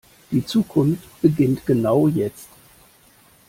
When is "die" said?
0.31-0.43